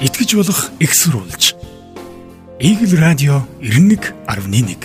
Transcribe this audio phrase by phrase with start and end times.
[0.00, 1.54] итгэж болох экссурулж.
[2.60, 4.76] Игэл радио 91.1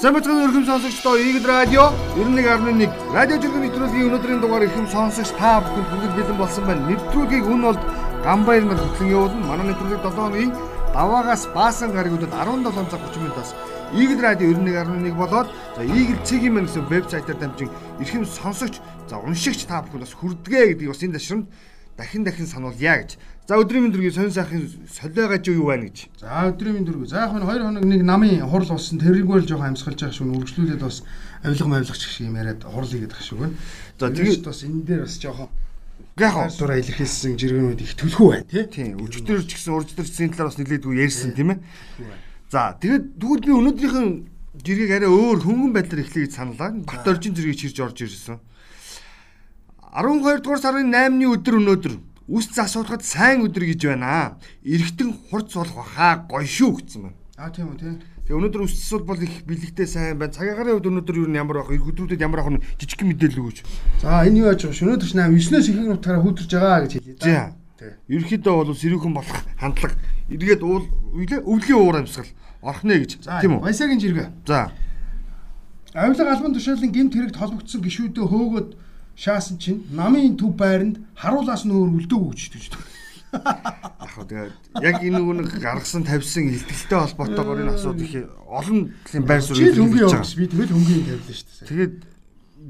[0.00, 5.62] Сайн бацхан өрхөм сонсогчдоо Игэл радио 91.1 радио жүргэн нэвтрүүлгийн өнөөдрийн дугаар эрхэм сонсогч та
[5.62, 6.86] бүхэнд бүгд бэлэн болсон байна.
[6.90, 7.82] Нэвтрүүлгийг үн болд
[8.26, 9.46] Гамбайр нар хөтлөн явуулна.
[9.46, 10.52] Манай нэвтрүүлэг 7 хоногийн
[10.90, 13.54] даваагаас баасан гараг үдэд 17 цаг 30 минутаас
[13.92, 17.68] Игэл радио 91.1 болоод за Игэл цэгийн мэн гэсэн вебсайтаар дамжин
[18.00, 21.46] эрхэм сонсогч за уншигч та бүхэнд бас хүрдэгэ гэдгийг бас энэ ташрамд
[22.00, 23.20] дахин дахин сануулъя гэж.
[23.44, 26.08] За өдрийн мэнд дүргийн сонь сайхын солиогаж юу байна гэж.
[26.16, 27.12] За өдрийн мэнд дүргөө.
[27.12, 30.40] За яг нь 2 хоног нэг намын хурал болсон тэрийгүүл жоохон амьсгалж байгаа шүү.
[30.40, 31.04] Үргэлжлүүлээд бас
[31.44, 33.52] авилга мавилгач гэх юм яриад хурал хийгээд байгаа шүү гэн.
[34.00, 35.48] За тэгээд бас энэ дээр бас жоохон
[36.16, 38.64] яг дураа илэрхийлсэн жиргэнүүд их төлхөө байна тий.
[38.72, 38.96] Тийм.
[39.04, 41.60] Өчтөр ч гэсэн урждэрчсийн талаар бас нэлээдгүй ярьсан тийм ээ.
[42.52, 44.08] За тэгээд тэгвэл би өнөөдрийнхэн
[44.60, 46.84] жиргийг арай өөр хөнгөн байдлаар эхлэе гэж саналаа.
[46.84, 48.44] Бат оржин зэргийг чирж орж ирсэн.
[49.96, 51.94] 12 дугаар сарын 8-ны өдөр өнөөдөр
[52.28, 54.36] үс засуулахад сайн өдөр гэж байна.
[54.68, 57.16] Эргэтэн хурц болох баха гоё шүү гэсэн байна.
[57.40, 57.96] Аа тийм үү тийм.
[58.28, 60.36] Тэгээ өнөөдөр үс засвал бол их бэлэгтэй сайн байна.
[60.36, 63.58] Цагаагаар үед өнөөдөр юу ямар байх, эх өдрүүдэд ямар ах нь жижиг мэдээлэл өгөөч.
[64.04, 64.92] За энэ юу яаж шүү.
[64.92, 67.16] Өнөөдөр ч 8 9-өөс ихэнх нутгаараа хөдөрж байгаа гэж хэлээ.
[67.16, 67.56] За.
[68.06, 69.96] Ерөнхийдөө бол сэрүүхэн болох хандлага
[70.30, 70.86] эргээд уул
[71.18, 72.30] өвлөгийн уур амьсгал
[72.62, 73.66] орхно гэж тийм үү?
[73.66, 74.28] Баясагийн жиргээ.
[74.46, 74.72] За.
[75.92, 78.68] Авилга албан тушаалын гэмт хэрэгт холбогдсон гişүүдээ хөөгөөд
[79.18, 83.02] шаасан чинь намын төв байранд харуулаас нөөр үлдөөг өгчдөг шүү дээ.
[83.32, 88.14] Яг хөө тэгээд яг энэ нэг гаргасан тавьсан илтгэлтэй холбоотойгоор энэ асуудал их
[88.48, 90.36] олон төрлийн байр суурь илэрхийлж байгаа.
[90.36, 91.68] Би тэгэл хөнгөн тавилаа шүү дээ.
[91.68, 91.94] Тэгээд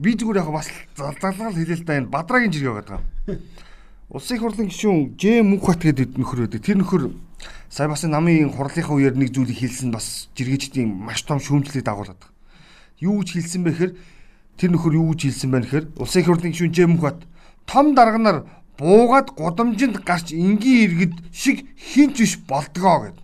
[0.03, 3.01] би зүгээр яг бас залгалгал хэлээ л да энэ бадрагийн жиргээ байгаа.
[4.13, 6.61] Улсын их хурлын гишүүн Ж Мөнхбат гэдэг нөхөр байдаг.
[6.61, 7.17] Тэр нөхөр
[7.73, 12.29] сая бас намын хурлынхаа үеэр нэг зүйлийг хэлсэн бас жиргээчдийн маш том шүүмжлэлийг дагуулдаг.
[13.01, 13.93] Юу гэж хэлсэн бэ гэхээр
[14.61, 17.25] тэр нөхөр юу гэж хэлсэн байна гэхээр улсын их хурлын гишүүн Ж Мөнхбат
[17.65, 18.45] том дарганаар
[18.77, 23.19] буугаад гудамжинд гарч энгийн иргэд шиг хинч биш болдгоо гэд.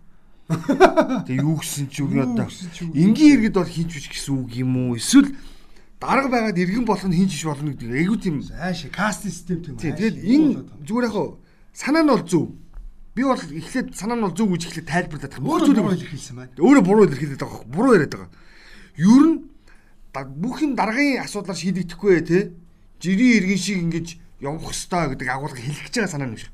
[1.28, 2.48] Тэгээ юу гэсэн ч үг одоо
[2.97, 4.97] энгийн иргэд бол хинч биш гэсэн үг юм уу?
[4.97, 5.37] Эсвэл
[6.00, 7.91] дарга байгаад иргэн болох нь хинч биш болно гэдэг.
[7.91, 9.76] Айгуу тийм ааш каст систем тийм.
[9.76, 11.42] Тэгээд энэ зүгээр яг
[11.75, 12.54] санаа нь бол зөв.
[13.14, 15.42] Би бол эхлээд санаа нь бол зөв гэж эхлээд тайлбарлаад байгаа.
[15.42, 16.54] Бүх зүйлийг илэрхийлсэн байна.
[16.54, 17.66] Өөрөө буруу илэрхийлээд байгаа.
[17.66, 18.31] Буруу яриад байгаа.
[18.94, 19.36] Ер нь
[20.38, 22.54] бүх юм даргын асуудлаар шийдэгдэхгүй те.
[23.03, 26.47] Жирийн иргэн шиг ингэж явах ёстой гэдэг агуулга хэлэх гэж байгаа санаа нь биш.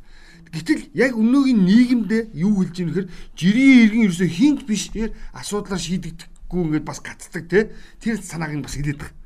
[0.56, 4.92] Гэтэл яг өнөөгийн нийгэмдээ юу хэлж ийм нэхэр жирийн иргэн ерөөсөө хинт биш
[5.34, 7.74] асуудлаар шийдэгдэхгүй ингээд бас гацдаг те.
[7.98, 9.23] Тэр санааг нь бас хэлээд байгаа.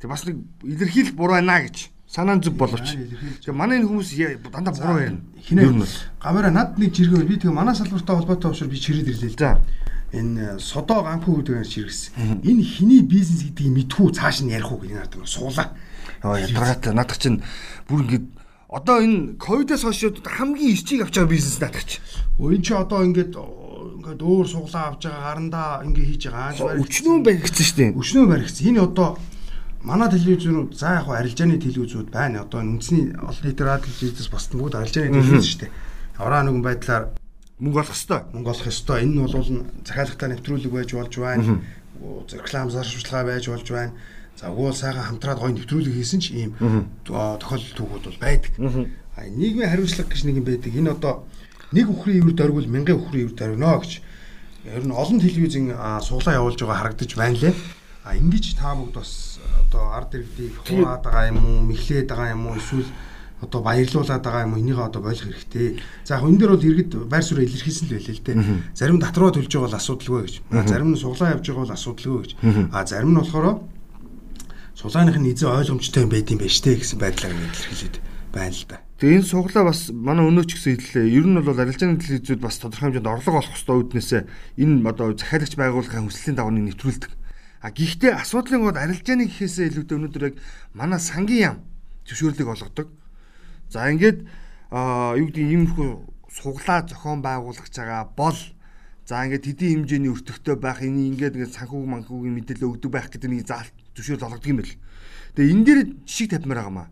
[0.00, 2.96] Тэг бас нэг илэрхийл буруу байна гэж санаа зүг боловч.
[3.44, 4.10] Тэгээ манай энэ хүмүүс
[4.52, 5.20] дандаа буруу байна.
[5.40, 5.72] Хинээ
[6.22, 9.60] гамара над нэг жиргээ би тэгээ манай салбартай холбоотой учраас би чирээд ирлээ л да
[10.12, 12.40] энэ содоо ганхуу гэдэг чиргэсэн.
[12.42, 15.74] Энэ хиний бизнес гэдгийг мэдхүү цааш нь ярих уу гэдэг надад суулаа.
[16.22, 17.42] Яа ядаргатай надад чинь
[17.90, 18.26] бүр ингээд
[18.70, 21.98] одоо энэ ковидоос хойш хамгийн ирчийг авч байгаа бизнес надад чи.
[22.38, 26.78] Өө чи одоо ингээд ингээд өөр суглаа авч байгаа гарандаа ингээд хийж байгаа.
[26.80, 27.90] Өчнөө баригдсан шүү дээ.
[27.98, 28.64] Өчнөө баригдсан.
[28.70, 29.18] Энэ одоо
[29.86, 32.42] манай телевизүүд за яг арилжааны телевизүүд байна.
[32.42, 35.72] Одоо үндэсний олон нийтийн радио телевизээс бас бүгд арилжааны телевиз шүү дээ.
[36.18, 37.04] Ороо нэгэн байдлаар
[37.62, 38.20] мөнгө олох ёстой.
[38.34, 38.98] Мөнгө олох ёстой.
[39.06, 39.30] Энэ нь бол
[39.86, 41.62] захиалагтай нэвтрүүлэг байж болж байна.
[42.34, 43.92] Реклам зарчимчлага байж болж байна.
[44.34, 46.50] За уул сайхан хамтраад гоё нэвтрүүлэг хийсэн ч ийм
[47.06, 48.52] тохиолдол түүхүүд бол байдаг.
[49.16, 50.74] А нийгмийн хариуцлага гэж нэг юм байдаг.
[50.74, 51.24] Энэ одоо
[51.70, 53.92] нэг үхрийн өвөр дөрвөл мянган үхрийн өвөр дөрвөнө гэж.
[54.66, 55.72] Ер нь олон телевизийн
[56.02, 57.54] суглаа явуулж байгаа харагдаж байна лээ.
[58.04, 59.35] А ингэж та бүгд бас
[59.76, 62.88] одоо ард иргэдийг хураад байгаа юм уу, мэхлээд байгаа юм уу, эсвэл
[63.44, 65.80] одоо баярлуулад байгаа юм энийг одоо болох хэрэгтэй.
[66.04, 68.36] За яг энэ дээр бол иргэд байр суурь илэрхийлсэн л байлээ л дээ.
[68.72, 70.34] Зарим татруу төлж байгаа бол асуудалгүй гэж.
[70.64, 72.32] Зарим нь суглаа явж байгаа бол асуудалгүй гэж.
[72.72, 73.60] А зарим нь болохоор
[74.72, 77.96] сулааных нь эзэн ойлгомжтой юм байд юм байна штэ гэсэн байдлаар илэрхийлээд
[78.32, 78.80] байна л да.
[78.96, 81.12] Тэгээ энэ суглаа бас манай өнөөч гэсэн хэллээ.
[81.20, 84.22] Ер нь бол арилжааны телевизүүд бас тодорхой хэмжээнд орлого олох ёстой үүднээсээ
[84.56, 87.12] энэ одоо захиалагч байгууллагын хүслийн дагуу нэвтрүүлдэг.
[87.66, 90.36] А гэхдээ асуудлын гол арилжааны гэхээсээ илүүтэй өнөөдөр яг
[90.70, 91.58] манай сангийн яам
[92.06, 92.94] зөвшөөрлийг олгодог
[93.68, 95.90] За ингээд юу гэдэг юм хөө
[96.30, 98.38] суглаа зохион байгуулагч байгаа бол
[99.06, 103.30] за ингээд хэдийн хэмжээний өртөгтэй байх энэ ингээд ингээд санхүү манхүүгийн мэдээлэл өгдөг байх гэдэг
[103.30, 104.74] нэг заалт зөвшөөрөл олгодог юм байл.
[105.34, 106.86] Тэгээ энэ дээр жишг тавьмаар байгаамаа.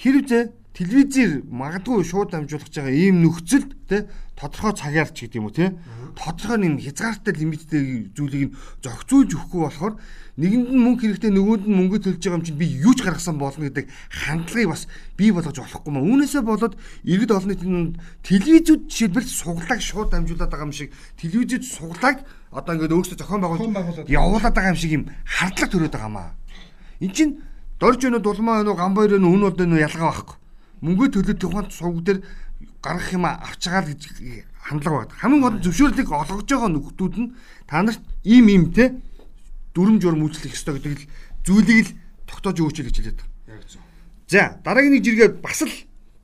[0.00, 5.56] Хэрвээ телевизээр магадгүй шууд дамжуулах байгаа ийм нөхцөлд те тодорхой цагаар ч гэдэг юм уу
[5.56, 5.76] те
[6.16, 9.94] тодорхой нэг хязгаартай лимиттэй зүйлийг зохицуулж өгөхгүй болохоор
[10.40, 13.36] нэгэнд нь мөнгө хэрэгтэй нөгөөд нь мөнгө төлж байгаа юм чинь би юу ч гаргасан
[13.36, 14.88] болно гэдэг хандлагыг бас
[15.20, 16.08] бий болгож болохгүй маа.
[16.08, 16.74] Үүнээсээ болоод
[17.04, 20.88] иргэд олон нийтийн телевизүүд жишээлбэл суглааг шууд дамжуулаад байгаа юм шиг
[21.20, 26.12] телевизүүд суглааг одоо ингээд өөрсдөө зохион байгуулж явуулаад байгаа юм шиг юм хардлага төрөөд байгаа
[26.16, 26.30] маа.
[27.04, 27.36] Энд чинь
[27.76, 30.41] дорж өнө дулмаа өнө гамбайр өнө үн бол өнө ялгаа байхгүй.
[30.82, 32.18] Мөнгө төлөд тухайн сувг дээр
[32.82, 34.02] гаргах юм авч байгаа л гэж
[34.58, 35.14] хандлага байна.
[35.22, 37.32] Хамгийн гол зөвшөөрлийг олгож байгаа нөхдүүд нь
[37.70, 38.98] та нарт ийм ийм те
[39.74, 41.10] дүрм журм үйлчлэх ёстой гэдэг л
[41.46, 41.94] зүйлийг л
[42.26, 43.32] тогтоож өгөөч гэж хэлээд байна.
[43.58, 43.80] Яг зөв.
[44.26, 45.74] За дараагийн нэг жиргээ бас л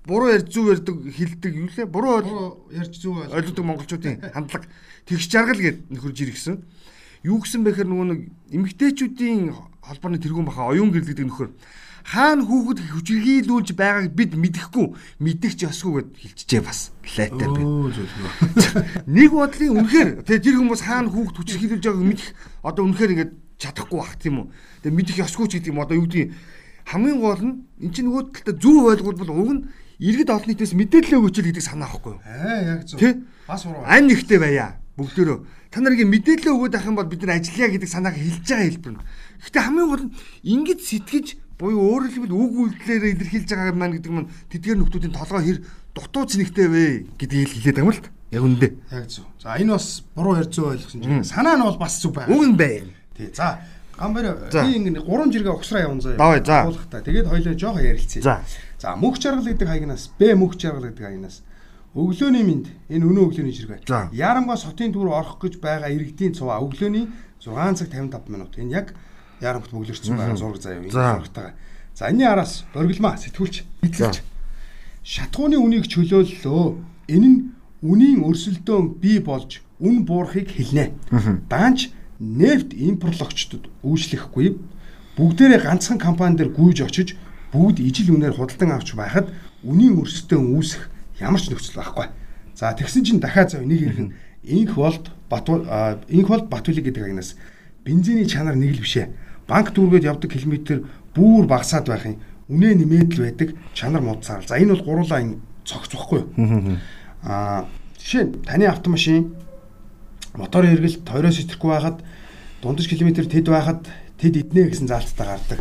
[0.07, 1.87] буруу ярьж зүв ярьдаг хэлдэг юу лээ?
[1.87, 3.31] Буруу ярьж ойл.
[3.31, 4.67] ойлгодог монголчуудын хандлага
[5.07, 6.65] тэгш жаргал гэд нөхөрж иргсэн.
[7.23, 8.21] Юу гэсэн бэхээр нөгөө нэг
[8.55, 9.53] эмгтээчүүдийн
[9.83, 11.51] холбооны тэргүүн баха оюун гэрэл гэдэг нөхөр
[12.09, 14.87] хаана хүүхэд хүчрхийлүүлж байгааг бид мэдэхгүй
[15.21, 17.63] мэдэгч ёсгүй гэд хэлчихжээ бас лайтаар би.
[19.13, 22.29] Нэг бодлын үнэхээр тэгээ тэр хүмүүс хаана хүүхэд хүчрхийлүүлж байгааг мэдэх
[22.65, 24.47] одоо үнэхээр ингээд чадахгүй бах тийм үү.
[24.89, 26.33] Тэгээ мэдэх ёсгүй ч гэдэг юм одоо юу гэдэг
[26.89, 29.63] хамгийн гол нь эн чинь нөгөө талдаа зөв ойлгуулбал уг нь
[30.01, 32.23] иргэд олон нийтээс мэдээлэл өгөөч л гэдэг санаа авахгүй юу.
[32.25, 32.97] Аа яг зөв.
[32.97, 33.21] Тэ?
[33.45, 33.85] Бас буруу.
[33.85, 34.81] Ань нэгтэй байя.
[34.97, 38.67] Бүгдөө та нарыг мэдээлэл өгөөд авах юм бол бид нар ажиллая гэдэг санааг хэлж байгаа
[38.73, 39.05] хэлбэр нь.
[39.45, 40.15] Гэхдээ хамгийн гол нь
[40.49, 41.27] ингэж сэтгэж
[41.59, 45.59] буюу өөрөөр хэлбэл үг үйлдэлээр илэрхийлж байгаа маань гэдэг нь тэдгээр нөхдүүдийн толгой хэр
[45.91, 46.85] дутуу цэнэгтэй вэ
[47.19, 48.11] гэдгийг хэлээд байгаа юм л та.
[48.31, 48.69] Яг үндэ.
[48.95, 49.27] Яг зөв.
[49.43, 52.31] За энэ бас буруу ярьж зөв ойлгосон чинь санаа нь бол бас зөв байна.
[52.31, 52.87] Үг нь бай.
[53.19, 53.35] Тий.
[53.35, 53.59] За
[53.99, 56.19] гамбар би ингэ гурван жиргээ угсраа явна заяа.
[56.19, 56.63] Давай, за.
[56.63, 57.03] Агуулгатай.
[57.03, 58.23] Тэгээд хоёлоо жоохон ярилцъя.
[58.23, 58.35] За.
[58.79, 61.43] За мөнх жаргал гэдэг хаягнаас Б мөнх жаргал гэдэг хаягнаас
[61.99, 64.15] өглөөний минь энэ өнөө өглөөний жиргээ.
[64.15, 67.09] Ярамгаа сотын түр орох гэж байгаа иргэдийн цуваа өглөөний
[67.43, 68.55] 6 цаг 55 минут.
[68.55, 68.95] Энэ яг
[69.41, 70.83] ярамгт бөглөрсөн байгаа зураг заяа.
[70.83, 71.55] Энэ зурагтайгаа.
[71.95, 74.23] За энэний араас боргилмаа сэтгүүлч эзэлж
[75.03, 76.65] шатхууны үнийг чөлөөллөө.
[77.09, 77.39] Энэ нь
[77.83, 80.95] үнийн өрсөлдөөн бий болж үн буурахыг хэлнэ.
[81.49, 84.59] Даанч нефт импортлогчдод үйлчлэхгүй
[85.15, 87.15] бүгдээрээ ганцхан компани дээр гүйж очиж
[87.55, 89.31] бүгд ижил үнээр худалдан авч байхад
[89.63, 90.91] үнийн өрсөлдөөн үүсэх
[91.23, 92.07] ямар ч нөхцөл байхгүй.
[92.59, 97.07] За тэгсэн чинь дахиад зав нэг иргэн инх болт батул а, инх болт батулиг гэдэг
[97.07, 97.39] агнаас
[97.87, 99.07] бензиний чанар нэг л бишээ
[99.49, 100.85] банк дүүргээд явдаг километр
[101.17, 102.21] бүр багасаад байх юм.
[102.53, 104.45] Үнэ нэмээд л байдаг чанар муудсаар.
[104.47, 106.23] За энэ бол гурлаа энэ цогц واخгүй.
[107.25, 107.67] Аа
[107.99, 109.35] жишээ нь таны автомашин
[110.37, 112.05] мотор эргэлт тойроос итерхгүй байхад
[112.63, 113.89] дундаж километр тэд байхад
[114.21, 115.61] тэд иднэ гэсэн заалттай гардаг.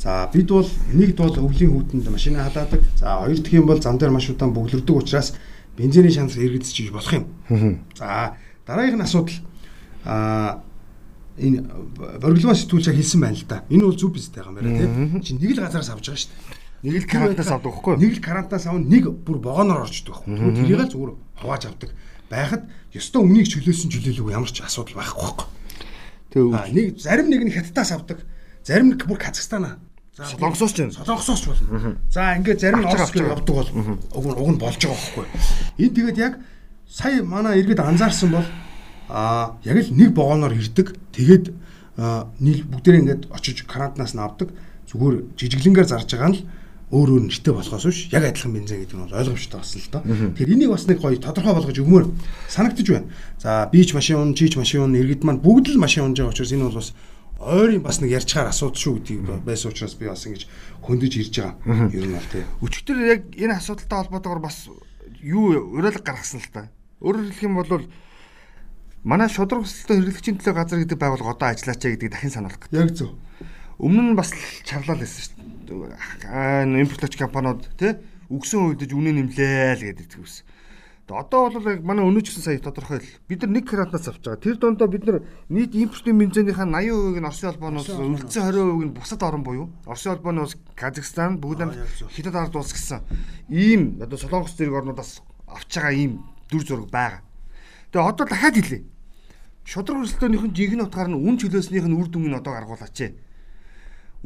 [0.00, 2.82] За бид бол нэгд бол өвлийн хүүтэнд машинаа халаадаг.
[2.96, 5.34] За хоёр дахь юм бол зам дээр маш удаан бөглөрдөг учраас
[5.76, 7.24] бензиний шанс эргэдэж болох юм.
[7.94, 8.36] За
[8.66, 9.34] дараагийн асуудал
[10.04, 10.62] аа
[11.36, 11.58] энэ
[12.20, 13.64] боригломын сэтгүүлч хэлсэн байна л да.
[13.68, 15.20] Энэ бол зүв биз байгаа мэрэ тийм.
[15.20, 16.66] Чи нэг л газараас авч байгаа шүү дээ.
[16.86, 18.00] Нэг л карантаас авдаг байхгүй юу?
[18.00, 21.90] Нэг л карантаас авна, нэг бүр вагоноор орчдөг тэрийг л зүгээр хувааж авдаг.
[22.30, 22.62] Байхад
[22.92, 25.46] ёстой өмнгийг чөлөөсөн чөлөөлөв ямар ч асуудал байхгүй байхгүй.
[26.30, 28.18] Тэг А нэг зарим нэг нь хятадаас авдаг.
[28.64, 29.78] Зарим нэг бүр Казахстанаа.
[30.16, 30.92] За Солонгосоос ч юм.
[30.92, 31.96] Солонгосоос ч болно.
[32.10, 33.76] За ингээд зарим нь Авч Орос байгаа, авч руу явдаг
[34.16, 35.26] бол уг нь болж байгаа байхгүй.
[35.76, 36.34] Энэ тэгээд яг
[36.88, 38.46] сая манай иргэд анзаарсан бол
[39.08, 40.96] а яг л нэг вагоноор ирдэг.
[41.12, 41.46] Тэгээд
[42.40, 44.52] нийл бүгдээрээ ингээд очиж карантинаас нь авдаг.
[44.90, 46.46] Зүгээр жижиглэнгээр зарж байгаа нь л
[46.86, 50.02] өөр өөр нэртэй болохоос биш яг адилхан бензин гэдэг нь бол ойлгомжтой болсон л доо.
[50.06, 52.04] Тэгэхээр энийг бас нэг гоё тодорхой болгож өгмөр
[52.46, 53.10] санагдаж байна.
[53.42, 56.54] За бич машин уун, чич машин уун иргэд маань бүгд л машин унж байгаа учраас
[56.54, 56.94] энэ бол бас
[57.42, 60.46] ойрын бас нэг ярьчаар асуудал шүү гэдгийг байсан учраас би бас ингэж
[60.86, 61.90] хөндөж ирж байгаа.
[61.90, 62.44] Ер нь бол тий.
[62.62, 64.70] Өчигдөр яг энэ асуудалтай холбоотойгоор бас
[65.26, 66.70] юу уриалга гаргасан л та.
[67.02, 67.82] Өөрөөр хэлэх юм бол
[69.02, 72.80] манай шудраг өсөлтөд хэрэглэгчийн төлөө газар гэдэг байгууллага одоо ажиллаач гэдэг дахин сануулах гэдэг.
[72.80, 73.12] Яг зөв.
[73.76, 74.32] Өмнө нь бас
[74.64, 75.98] чарлал байсан шүү дээ.
[76.30, 77.98] Аа импортлогч компаниуд тий
[78.30, 80.06] үгсэн үйлдэж үнэ нэмлээ л гэдэг.
[80.10, 84.26] Тэгээ одоо бол яг манай өнөөч гэсэн сая тодорхой л бид нар нэг карантаас авч
[84.26, 84.42] байгаа.
[84.42, 89.22] Тэр дондоо бид нар нийт импортын бензинийхаа 80% нь Оросын холбооноос үлдсэн 20% нь бусад
[89.22, 92.10] орн буюу Оросын холбооноос Казахстан, бүгд яг зөв.
[92.10, 93.06] хятад ард улс гэсэн
[93.54, 97.22] ийм одоо Солонгос зэрэг орнуудаас авч байгаа ийм дүр зураг байгаа.
[97.92, 98.82] Тэгээ одоо дахиад хэлээ.
[99.66, 102.98] Шудраг өрсөлдөөнийх нь жинхэнэ утгаар нь үн чөлөөснийх нь үр дүнг нь одоо гаргуулаач.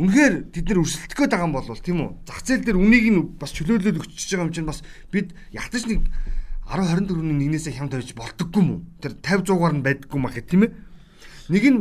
[0.00, 2.10] Үнэхээр тэд нар өрсөлдөх гээд байгаа юм бол тийм үү?
[2.24, 4.80] Зах зээл дээр үнийг нь бас чөлөөлөл өгчөж байгаа юм чинь бас
[5.12, 6.08] бид ятаж нэг
[6.70, 8.80] 10 24-ний нэгнээсээ хямд тавьж болдоггүй юм уу?
[9.02, 10.72] Тэр 50 100-аар нь байдаггүй маа гэх тийм ээ.
[11.50, 11.80] Нэг нь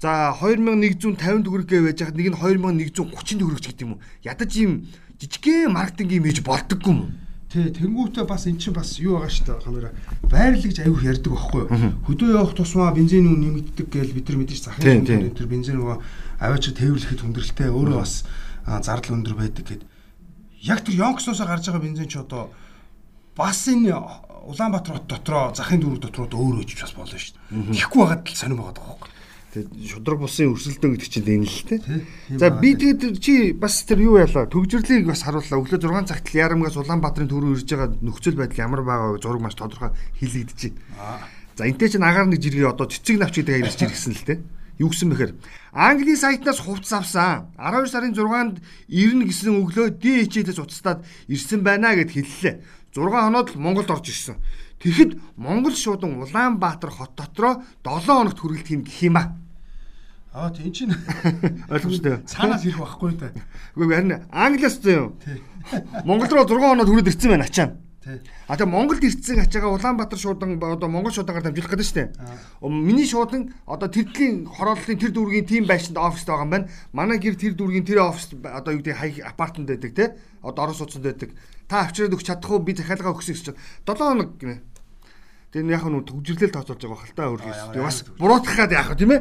[0.00, 4.02] за 2150 төгрөг гэж байж хаад нэг нь 2130 төгрөг ч гэдэг юм уу?
[4.24, 4.88] Ядаж ийм
[5.20, 7.10] жижигхэн маркетинг имиж болдоггүй юм уу?
[7.48, 9.90] Тий, тэнгуүтээ бас эн чинь бас юу байгаа шүү дээ камера.
[10.28, 11.96] Байрлал гэж аюух ярьдаг байхгүй юу?
[12.04, 15.00] Хөдөө явах тусмаа бензин үн нэмэгддэг гэж бид нар мэдээж захын
[15.32, 15.96] тэр бензин нөгөө
[16.44, 18.28] аваач тээвэрлэхэд хүндрэлтэй өөрөө бас
[18.84, 19.82] зардал өндөр байдаг гэд.
[20.60, 22.52] Яг тэр Йонксоос гарч байгаа бензин чи одоо
[23.32, 23.96] бас энэ
[24.44, 27.72] Улаанбаатар хот дотроо захын дүүрэг дотроо өөрөө ичж бас болно шүү дээ.
[27.80, 29.17] Тихгүй байгаад л сонирм байгаа байхгүй юу?
[29.48, 31.80] Тэгээд шудраг бусын өрсөлдөөн гэдэг чинь энэ л те.
[32.36, 35.64] За би тэгээд чи бас тэр юу яалаа төгжрлийг бас харууллаа.
[35.64, 39.24] Өглөө 6 цагт ярамгаас Улаанбаатарын төрөө ирж байгаа нөхцөл байдал ямар байгаа вэ?
[39.24, 41.24] зураг маш тодорхой хэлэгдэж байна.
[41.56, 44.44] За энтэй чинь агаар нэг жиргээ одоо цэцэг навч гэдэг аярч иргсэн л те.
[44.76, 45.32] Юу гэсэн бэхээр
[45.72, 47.50] Английн сайтнаас хувцас авсан.
[47.56, 52.54] 12 сарын 6-нд ирнэ гэсэн өглөө DHL-с уцтаад ирсэн байна гэд хэллээ.
[52.94, 54.36] 6 хоноод л Монголд орж ирсэн.
[54.78, 59.34] Тэгэхэд Монгол шуудан Улаанбаатар хот дотроо 7 хоногт хүргэлт хийнэ гэх юм аа.
[60.32, 60.94] Аа тийм чинь
[61.72, 62.22] Ойлгомжтой.
[62.30, 63.34] цаанаас ирэх байхгүй та.
[63.74, 65.12] Үгүй харин Англиас зөө.
[66.06, 67.74] Монгол руу 6 хоноод хүрээд ирсэн байна ачаа.
[68.08, 68.20] Тий.
[68.48, 72.08] А тэгээ Монголд ирсэн ачаагаа Улаанбаатар шуудан одоо Монгол шуудангаар дамжуулах гэдэг шүү дээ.
[72.64, 76.68] Миний шуудан одоо тэрдлийн хорооллын тэр дүүргийн тим байшинд оффист байгаа юм байна.
[76.96, 80.16] Манай гэр тэр дүүргийн тэр оффис одоо юу гэдэг хай апартмент байдаг те.
[80.40, 81.36] Одоо орон сууцнд байдаг.
[81.68, 84.64] Та авчираад өгч чадахгүй би захиалгаа өгсөн гэж чинь 7 хоног гинэ.
[85.52, 87.60] Тэр яг нь төгжрлэл тооцоолж байгаа хальтаа өөргөөс.
[87.76, 89.20] Тэгээ бас буруутгахад яах вэ тийм ээ?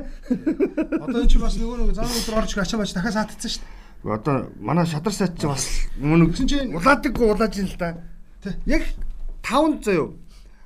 [1.03, 4.15] Одоо энэ чинь бас нөгөө нэг зам өдөр орж ачаа бач дахиад саатцсан шүү дээ.
[4.15, 5.67] Одоо манай шадар сайт чинь бас
[5.99, 7.95] нөгөө чинь- улаадаггүй улааж ин л да.
[8.65, 8.83] Яг
[9.43, 10.13] 5 заяо.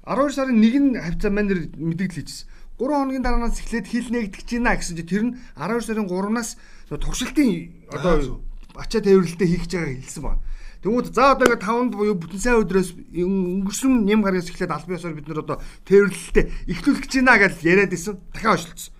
[0.05, 2.47] 12 сарын 1-ний хавцаа манер мэдээлэл хийжсэн.
[2.81, 6.57] 3 хоногийн дараанаас эхлээд хил нэгдэж байна гэсэн чинь тэр нь 12 сарын 3-наас
[6.89, 7.49] туршилтын
[7.93, 8.41] одоо
[8.73, 10.41] ачаа тээвэрлэлтэй хийх гэж байгааг хэлсэн байна.
[10.81, 15.13] Тэгмүүд за одоо ингээд 5-нд буюу бүтэн сайн өдрөөс өнгөрсөн нэм гарагаас эхлээд албан ёсоор
[15.13, 18.17] бид нар одоо тээвэрлэлтэй эхлүүлэх гэж байна гэж яриад исэн.
[18.33, 18.93] Дахиад ошлцсон.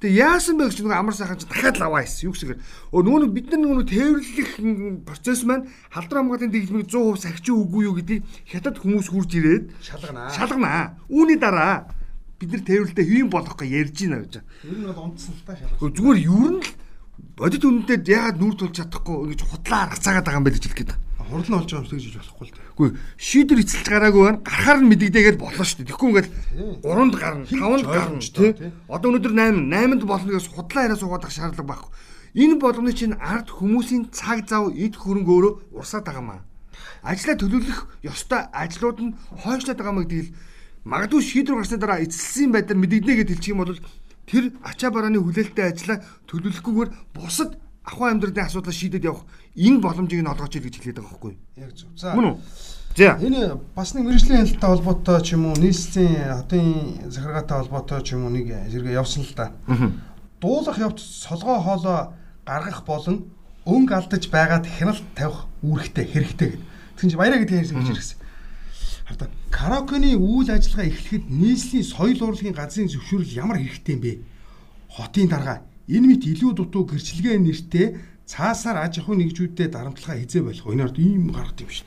[0.00, 2.24] Тэгээ яасан бэ гэж нэг амар сайхан чи дахиад л аваа хийсэн.
[2.24, 4.50] Юу гэсэгээр өө нөгөө нэг бид нар нөгөө тээвэрлэх
[5.04, 10.32] процесс маань халдвар хамгаалалтын дэглэмийг 100% сахиж үгүй юу гэдгийг хятад хүмүүс хурж ирээд Шалганаа.
[10.32, 10.82] шалганаа.
[11.12, 11.92] Үүний дараа
[12.40, 14.34] бид нар тээвэрлэлтэй хэвэн болох гэж ярьж байна гэж.
[14.40, 15.92] Ер нь бол унтсан л та шалгах.
[15.92, 16.70] Зүгээр юу нь л
[17.36, 20.92] бодит үнэндээ яагаад нүүр тулж чадахгүй ингэж хутлаа аргацаагаад байгаа юм бэ гэж хэлэх гээд.
[21.30, 22.70] Хурд нь олж байгаа юм тэгж хийж болохгүй л дээ.
[22.74, 24.42] Үгүй шийдвэр эцэлж гараагүй байна.
[24.42, 25.88] Гарахаар нь мэдэгдээгээд болно шүү дээ.
[25.94, 26.30] Тэгэхгүй ингээл
[26.82, 28.50] 3-нд гарна, 5-нд гарна тий.
[28.90, 31.92] Одоо өнөөдөр 8, 8-нд болно гэж худлаа яриа суугаад шаардлага байхгүй.
[32.34, 36.40] Энэ болгоны чинь ард хүмүүсийн цаг зав эд хөрөнгө өөрөө урсаад байгаа маа.
[37.02, 40.30] Ажлаа төлөвлөх ёстой ажлууд нь хойшлоод байгаа маа гэдгийг
[40.86, 43.74] магадгүй шийдвэр гарсны дараа эцэлсэн байдлаар мэдэгдэнэ гэж хэлчих юм бол
[44.30, 45.98] тэр ачаа барааны хүлээлттэй ажлаа
[46.30, 47.58] төлөвлөхгүйгээр бусад
[47.90, 49.26] ахуй амьдралын асуудлаа шийдэд явах
[49.58, 51.40] энэ боломжийг нь олгооч гэж хэлээд байгаа байхгүй юу?
[51.58, 51.90] Яг зөв.
[51.98, 52.14] За.
[52.14, 52.36] Мөн үү?
[52.96, 53.18] За.
[53.18, 56.66] Энэ бас нэг мэрэгжлийн хяналттай холбоотой ч юм уу, нийслэлийн хотын
[57.10, 59.50] захиргаатай холбоотой ч юм уу нэг зэрэг явсан л да.
[60.40, 62.14] Дуулах явц солгоо хоолоо
[62.46, 63.30] гаргах болон
[63.66, 66.62] өнгө алдаж байгаад хяналт тавих үүрэгтэй хэрэгтэй гэдэг.
[66.96, 68.18] Тэгвэл баяраа гэдэг ярьсан гэж ирсэн.
[69.06, 74.12] Хараа караокены үйл ажиллагаа эхлэхэд нийслэлийн соёл урлагийн газрын зөвшөөрөл ямар хэрэгтэй юм бэ?
[74.88, 77.86] Хотын дарга энэ мэт илүү дутуу гэрчлэгээ нэртэй
[78.30, 80.70] цаасаар аж ахуйн нэгжүүдэд дарамтлага хизээ болох.
[80.70, 81.86] Энэ ард ийм гаргад юм шүү.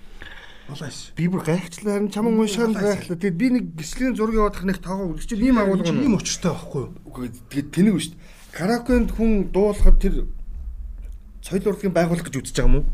[0.67, 1.11] Болоос.
[1.15, 3.19] Би бүр гайхчлаа харин чаман уншаал гайхлаа.
[3.19, 6.19] Тэгээд би нэг гислийн зураг яваадах нэг тоогоо үлгч ийм агуулга ийм юм.
[6.19, 6.91] өчтэй байхгүй юу?
[7.07, 8.23] Үгүй тэгээд тэнэг шүү дээ.
[8.55, 10.15] Караокенд хүн дуулахад тэр
[11.43, 12.85] соёл урлагийн байгууллага гэж үзэж байгаа юм уу?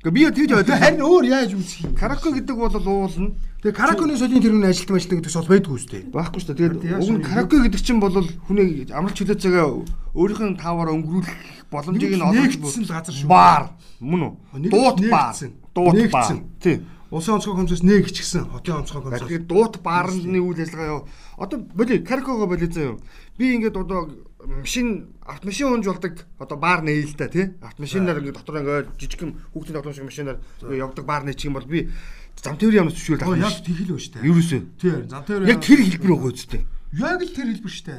[0.00, 0.80] Гэхдээ би тэгж ойлгоо.
[0.80, 1.92] Харин өөр яаж үүсэх юм?
[1.92, 3.36] Караоке гэдэг бол уулна.
[3.60, 6.02] Тэгээ караконы соёлын тэргүүний ажилтан ажилтан гэдэг сол байдгүй үстэй.
[6.08, 6.72] Байхгүй шүү дээ.
[6.72, 7.20] Тэгээд уг нь юм?
[7.20, 8.16] караоке гэдэг чинь бол
[8.48, 9.84] хүний амралт чөлөө цагаа
[10.16, 11.36] өөрийнх нь тааваар өнгөрүүлэх
[11.68, 13.28] боломжийг нь олгож Нэгдсэн л газар шүү.
[13.28, 13.64] Баар
[14.00, 14.72] мөн үү?
[14.72, 15.36] Дуут баар.
[15.76, 16.40] Дуут баар.
[16.64, 16.80] Тий.
[17.10, 18.46] Улсын онцгой комиссоос нэг ичгсэн.
[18.54, 19.26] Хотын онцгой комиссоос.
[19.26, 21.08] Тэгэхээр дуут баарны үйл ажиллагаа яв.
[21.36, 22.98] Одоо боли каркого боли заяа.
[23.34, 24.14] Би ингээд одоо
[24.46, 27.46] машин автомашин унж болдог одоо баар нээлтэ тий.
[27.66, 31.90] Автомашинаар ингээд дотор ингээд жижигхэн хүүхдийн тоглоом шиг машинаар явдаг баар нээчих юм бол би
[32.38, 34.18] зам тээврийн яамнаас зөвшөөрөл Оо авах яг тэг хэл ба штэ.
[34.24, 34.62] Юурээсээ.
[34.80, 34.94] Тий.
[35.10, 35.50] Зам тээвэр.
[35.50, 36.62] Яг тэр хэлбэр байгаа үстэй.
[36.94, 37.94] Яг л тэр хэлбэр штэ.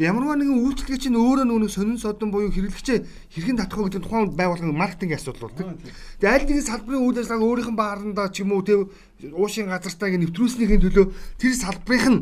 [0.00, 3.04] Тэг ямарваа нэгэн үйлчлэгээ чинь өөрөө нөгөө сонин содон буюу хэрэглэгчээ
[3.36, 5.76] хэрхэн татах вэ гэдэг тухайн байгууллагын маркетинг асуудал болдог.
[6.16, 8.88] Тэгээ аль нэгэн салбарын үйл ажиллагааг өөрийнх нь баарандаа ч юм уу тэг
[9.36, 12.20] уушийн газартаа ингэ нэвтрүүлснийхээ төлөө тэр салбарынх нь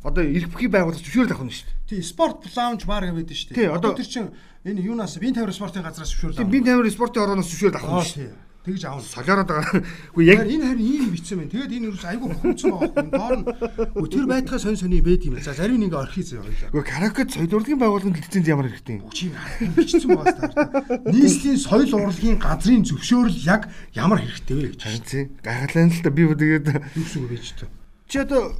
[0.00, 2.00] одоо эрхбхий байгууллага зөвшөөрөл авах нь шүү дээ.
[2.00, 3.52] Тий, спорт лаунж бар гэдэг штэ.
[3.60, 4.32] Тий, одоо- тэр чин
[4.64, 8.08] энэ юунаас бие тавир спортын газраас зөвшөөрөл Тийм би тамир спортын орооноос зөвшөөрөл авах нь
[8.08, 8.47] шүү дээ.
[8.68, 9.00] Тэгж аав.
[9.00, 9.80] Солиороод байгаа.
[10.12, 11.52] Үгүй яг энэ харин ийм битсэн байна.
[11.56, 13.08] Тэгээд энэ ч айгүй бохомцсон байгаа юм.
[13.08, 15.40] Доор нь тэр байтгаа сонь сони байд юм.
[15.40, 16.68] За зарим нэг орхий зөө хоёлаа.
[16.76, 19.08] үгүй каракет соёл урлагийн байгууллагын лиценз ямар хэрэгтэй юм?
[19.08, 19.32] Чи
[19.72, 21.00] бичсэн байгаа та.
[21.08, 24.82] Нийслэлийн соёл урлагийн газрын зөвшөөрөл яг ямар хэрэгтэй вэ гэж.
[24.84, 25.32] Харин.
[25.40, 27.68] Гайхалтай л да би тэгээд Юу үг байж таа.
[28.08, 28.52] чи одоо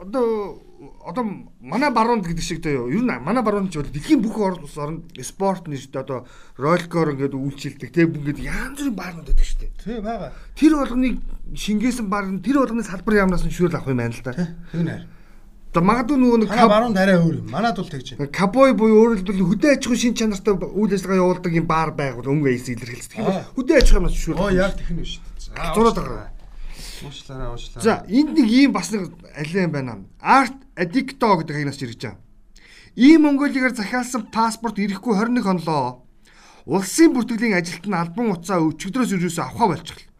[0.00, 0.60] одоо
[1.06, 1.24] одоо
[1.60, 2.90] манай баруунд гэдэг шиг дээ юу.
[2.92, 6.26] Ер нь манай баруунд ч бол дэлхийн бүх орн улс орнд спорт нэртэй одоо
[6.60, 9.72] роликоор ингээд үйлчилдэг тийм ингээд янз бүрийн баарнууд байдаг шүү дээ.
[9.80, 10.30] Тий байгаа.
[10.54, 11.14] Тэр болгоныг
[11.56, 14.32] шингээсэн бар нь тэр болгоны салбар яамнаас нь шүүрэл авах юм байна л да.
[14.36, 15.02] Тэг нэр.
[15.76, 17.46] Одоо магадгүй нөгөө нэг Хана каб- баруун арай өөр юм.
[17.52, 18.32] Манад бол тэгж байна.
[18.32, 22.32] кабой буюу өөрөөр хэлбэл хөдөө аж ахуйн шин чанартай үйл ажиллагаа явуулдаг юм баар байгуул
[22.32, 23.20] өнгө эйс илэрхийлдэг.
[23.20, 23.44] Аа.
[23.52, 24.40] Хөдөө аж ахуйнаас шүүрэл.
[24.40, 25.74] Оо яг тэгнэ шүү дээ.
[25.76, 26.28] Зураад байгаа.
[27.04, 27.84] Уушлаараа уушлаараа.
[27.84, 30.04] За энд нэг ийм бас нэг ален байна.
[30.20, 32.20] Art Addicto гэдэг хагнаас ирж байгаа.
[32.96, 36.06] Ийм Монголигаар захиалсан паспорт ирэхгүй 21 хонлоо.
[36.64, 40.10] Улсын бүртгэлийн ажилт нь албан утсаа өчигдрөөс өрөөсөө авахаа болчихлоо.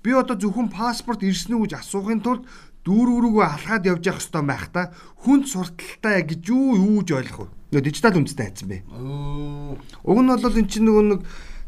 [0.00, 2.48] Би одоо зөвхөн паспорт ирсэн үү гэж асуухын тулд
[2.86, 4.82] дүүрэг рүүгээ алхаад явж явах хэвээр байх та
[5.20, 7.48] хүнд сурталтай гэж юу юуж ойлгох вэ?
[7.76, 8.78] Нөгөө дижитал үндэстэй хайцсан бэ.
[8.88, 11.20] Уг нь бол эн чинь нөгөө нэг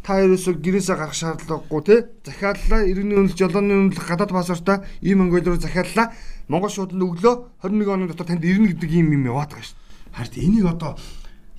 [0.02, 1.97] та ерөөсө гэрээсээ гарах шаардлагагүй те.
[2.26, 2.82] Захиаллаа.
[2.82, 6.11] Иргэний үнэлж жолооны үнэлэх гадаад пассвортаа ийм рүү захиаллаа.
[6.50, 9.78] Монгол шууд нь өглөө 21 оны дотор танд ирнэ гэдэг ийм юм яваад байгаа шүү.
[10.11, 10.99] Харин энийг одоо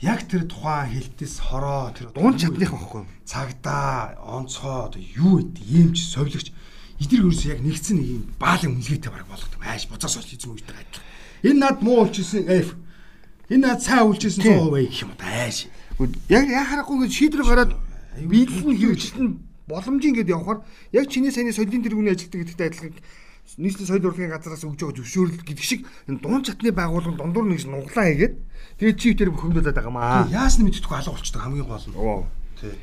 [0.04, 5.64] яг тэр тухайн хэлтээс хороо тэр Дуун чадных байхгүй цагдаа онцгой одоо юу гэдэг?
[5.64, 6.52] Иймч совлогч
[7.00, 10.76] эдгээр ерөөсөө яг нэгдсэн нэг юм баалын үнэлгээтэй бараг болгох ааш буцаас олж хийсэн үетэй
[10.76, 11.08] адилхан.
[11.48, 12.76] Энэ над муу үлчсэн F.
[13.48, 15.72] Энэ над сайн үлчсэн 100% гэх юм ааш.
[15.72, 15.84] Гэхдээ
[16.30, 17.72] Яг яа харахгүй ингэ шийдвэр гараад
[18.18, 19.28] биелэн хэрэгжилтэн
[19.68, 22.94] боломжийн гээд явхаар яг чиний саяны соёлын тэргүүний ажилтдаг гэдэгтэй адилхан
[23.58, 27.64] нийслэлийн соёл урлагийн газраас өгж байгаа зөвшөөрөл гэдэг шиг энэ дуун чатны байгууллага дундуур нэг
[27.68, 28.36] нуглаа хийгээд
[28.80, 30.28] тэгээд чив тэр бөхөмдөлөд байгаа маа.
[30.32, 31.96] Яасны мэддэхгүй алга болчтой хамгийн гол нь.
[31.96, 32.28] Оо.
[32.60, 32.76] Тий.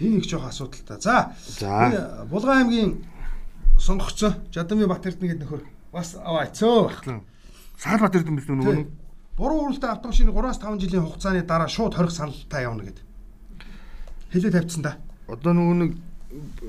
[0.00, 0.98] Энэ их жоох асуудал та.
[1.00, 1.34] За.
[1.46, 1.68] За.
[1.68, 2.90] энэ Булган аймгийн
[3.78, 7.22] сонгогцоо Жадамын Бат Эрдэнэ гэдэг нөхөр бас аваацөө баг.
[7.78, 8.86] Саад бат ирдэн биш нөгөө
[9.40, 13.09] Буруу үрэлтэй автомашины 3-5 жилийн хугацааны дараа шууд хорих саналтай явна гэдэг.
[14.30, 14.98] Хэлээ тавьчихсан да.
[15.26, 15.92] одоо нөгөө нэг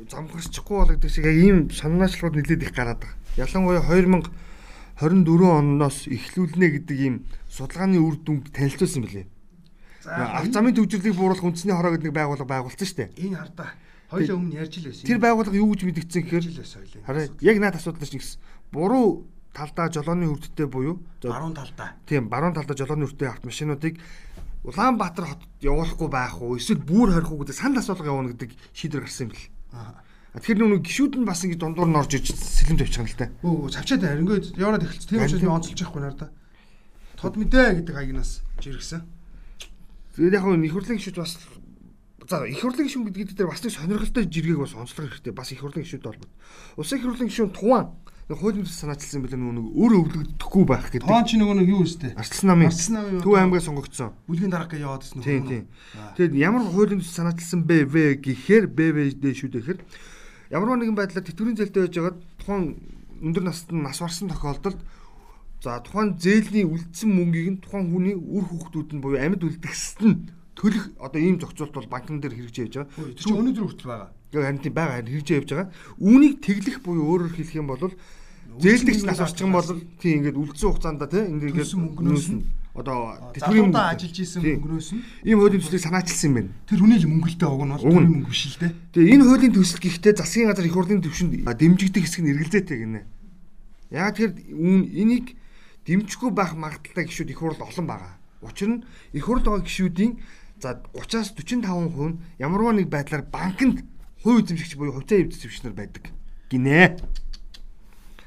[0.10, 3.18] замхарчихгүй бол гэдэг шиг яг ийм санаачлалууд нэлээд их гараад байгаа.
[3.38, 7.16] Ялангуяа 2024 оноос эхлүүлнэ гэдэг ийм
[7.50, 9.28] судалгааны үр дүнг танилцуулсан билээ.
[10.10, 13.10] Аг замын төвжирлийг бууруулах үндэсний хороо гэдэг нэг байгууллага байгуулсан шүү дээ.
[13.22, 13.70] Энэ хардаа
[14.10, 15.06] хоёлаа өмнө ярьж л байсан.
[15.06, 16.46] Тэр байгууллага юу гэж мэдгдсэн гэхээр
[17.06, 18.42] хараа яг наад асуудал чинь гэсэн.
[18.74, 21.96] Буруу талдаа жолооны хүрдтэй буюу за, баруун талдаа.
[22.08, 24.00] тийм баруун талдаа жолооны хүрдтэй автомашинуудыг
[24.62, 29.10] Улаанбаатар хотод явуулахгүй байх уу эсвэл бүр хорих уу гэдэг санал асуулга явуулна гэдэг шийдвэр
[29.10, 29.50] гарсан юм бэл.
[30.38, 33.34] Тэгэхээр нүг гişүүд нь бас ингэ дундуур нь орж иж сэлэм тавьчихсан л та.
[33.42, 34.22] Өө цавчаад байна.
[34.22, 35.10] Ингээд яваад эхэлсэн.
[35.10, 36.30] Тийм учраас онцолж яахгүй нарда.
[37.18, 39.02] Тод мэдээ гэдэг хаягнаас жиргсэн.
[40.16, 41.36] Тэгээд яг нь их хурлын гişүүд бас
[42.30, 45.34] за их хурлын гişүүн гэдэг дээр бас нэг сонирхолтой жиргэг бас онцлог хэрэгтэй.
[45.36, 46.38] Бас их хурлын гişүүд холбоотой.
[46.78, 47.86] Улсын их хурлын гişүүн туван
[48.38, 51.08] хуулийн төс санаачилсан билээ нөгөө нэг өөр өвлөгдөхгүй байх гэдэг.
[51.10, 52.12] Тоон чи нөгөө нэг юу өстэй?
[52.16, 54.14] Арслан намын Арслан намын Төв аймгаа сонгогдсон.
[54.30, 55.66] Бүлгийн дарга гэж яваад ирсэн Тийм тийм.
[56.16, 59.80] Тэгэд ямар хуулийн төс санаачилсан бэ вэ гэхээр БВД шүү гэхээр
[60.52, 62.64] ямар нэгэн байдлаар тэтгэврийн зээлтэй байж байгаад тухайн
[63.22, 64.80] өндөр наснд нь нас барсан тохиолдолд
[65.64, 70.18] за тухайн зээлийн үлдсэн мөнгийг нь тухайн хүний үр хүүхдүүд нь буюу амьд үлдгэсэд нь
[70.58, 73.14] төлөх одоо ийм зохицуулт бол банкн дээр хэрэгжиж явж байгаа.
[73.14, 74.10] Тэр чинь өнөөдөр хүртэл байгаа.
[74.34, 75.70] Яг харин тийм байгаа хэрэгжиж явж байгаа.
[76.02, 77.94] Үүнийг тэглэх буюу өөрөөр хэлэх юм бол
[78.60, 79.70] зээлдэгч нас орчих юм бол
[80.02, 82.44] тийм ингээд үлдсэн хугацаанд тийм ингээд Төлсөн мөнгнөөс нь
[82.76, 86.52] одоо залуудаа ажиллаж исэн мөнгнөөс нь ийм хуулийн төслийг санаачилсан юм байна.
[86.68, 88.72] тэр хүний л мөнгөлтэй уг нь бол тэр мөнгө биш л дээ.
[88.96, 93.02] Тэгээ энэ хуулийн төсөл гэхдээ засгийн газар их хурлын төвшөнд дэмжигдэх хэсэг нь эргэлзээтэй гинэ.
[93.92, 95.36] Яг тэр энийг
[95.84, 98.16] дэмжихгүй байх магадaltaй гişүүд их хурл олон байгаа.
[98.40, 100.16] Учир нь их хурл байгаа гişүүдийн
[100.64, 103.84] за 30-аас 45% нь ямарваа нэг байдлаар банкнд
[104.24, 106.08] хувь эзэмшигч буюу хувьцаа эзэмшигчнэр байдаг
[106.48, 107.00] гинэ.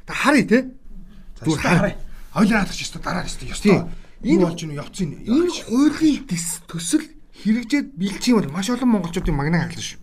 [0.06, 0.58] Та харъя те.
[1.44, 1.94] Зүгээр хараа.
[2.34, 3.76] Хоёлын хатгач ёстой дараа ёстой ёстой.
[4.24, 7.04] Энэ болж юу явцын Энэ хуулийн төс- төсөл
[7.44, 10.00] хэрэгжээд бэлчих юм бол маш олон монголчуудын магнаа хаглана шүү.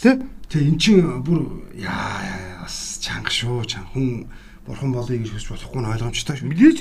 [0.00, 0.10] Тэ?
[0.48, 4.26] Тэг эн чинь бүр яа бас чанга шүү чанга хүн
[4.66, 6.48] бурхан болъё гэж хүсч болохгүй нь ойлгомжтой шүү.
[6.48, 6.78] Мэдээж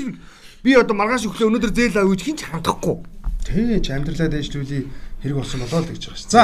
[0.64, 2.96] би одоо маргааш өглөө өнөөдөр зээл авъя гэж хинч хандахгүй.
[3.44, 4.84] Тэ ч амьдралаа дэвшлүүлээ
[5.24, 6.32] хэрэг болсон болоо л гэж байгаа шүү.
[6.32, 6.44] За.